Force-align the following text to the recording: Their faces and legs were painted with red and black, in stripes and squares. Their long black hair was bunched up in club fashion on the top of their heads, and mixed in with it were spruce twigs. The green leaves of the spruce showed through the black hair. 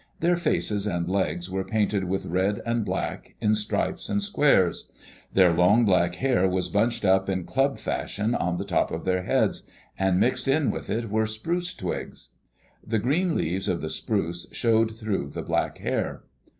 Their 0.19 0.35
faces 0.35 0.87
and 0.87 1.07
legs 1.07 1.47
were 1.47 1.63
painted 1.63 2.05
with 2.05 2.25
red 2.25 2.59
and 2.65 2.83
black, 2.83 3.35
in 3.39 3.53
stripes 3.53 4.09
and 4.09 4.23
squares. 4.23 4.89
Their 5.31 5.53
long 5.53 5.85
black 5.85 6.15
hair 6.15 6.49
was 6.49 6.69
bunched 6.69 7.05
up 7.05 7.29
in 7.29 7.43
club 7.45 7.77
fashion 7.77 8.33
on 8.33 8.57
the 8.57 8.65
top 8.65 8.89
of 8.89 9.05
their 9.05 9.21
heads, 9.21 9.67
and 9.99 10.19
mixed 10.19 10.47
in 10.47 10.71
with 10.71 10.89
it 10.89 11.11
were 11.11 11.27
spruce 11.27 11.75
twigs. 11.75 12.29
The 12.83 12.97
green 12.97 13.37
leaves 13.37 13.67
of 13.67 13.81
the 13.81 13.91
spruce 13.91 14.47
showed 14.51 14.89
through 14.95 15.27
the 15.29 15.43
black 15.43 15.77
hair. 15.77 16.23